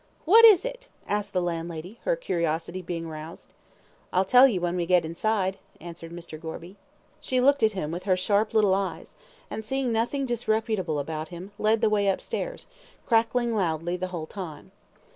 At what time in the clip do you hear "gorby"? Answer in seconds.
6.41-6.75